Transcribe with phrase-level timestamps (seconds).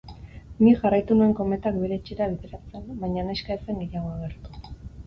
[0.67, 4.77] Nik jarraitu nuen kometak bere etxera bideratzen, baina neska ez zen gehiago agertu